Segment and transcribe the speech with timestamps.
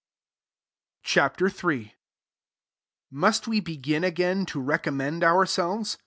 [1.03, 1.17] Ch.
[1.19, 1.37] III.
[1.63, 1.91] 1
[3.11, 5.99] Must we begin again to recommend ourselves?